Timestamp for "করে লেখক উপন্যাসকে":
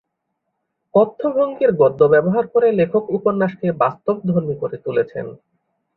2.47-3.67